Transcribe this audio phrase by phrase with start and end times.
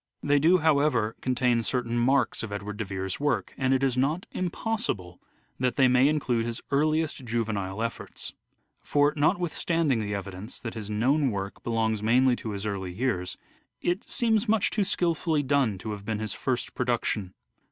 [0.23, 4.25] They do, however, contain certain marks of Edward de Vere's work, and it is not
[4.31, 5.21] impossible
[5.59, 8.33] that they may include his earliest juvenile efforts.
[8.81, 13.37] For notwithstanding the evidence that his known work belongs mainly to his early years,
[13.79, 17.35] it seems much too skilfully done to have been his first production.